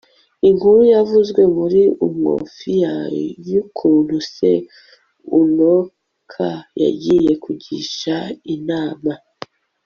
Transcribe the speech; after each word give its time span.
inkuru 0.49 0.79
yavuzwe 0.93 1.41
muri 1.57 1.81
umuofia, 2.07 2.93
yukuntu 3.49 4.15
se, 4.33 4.49
unoka, 5.39 6.47
yagiye 6.81 7.31
kugisha 7.43 8.15
inama 8.55 9.13